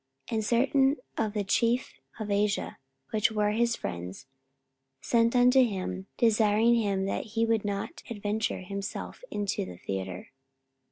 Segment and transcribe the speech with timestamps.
[0.29, 2.79] 44:019:031 And certain of the chief of Asia,
[3.11, 4.25] which were his friends,
[4.99, 10.31] sent unto him, desiring him that he would not adventure himself into the theatre.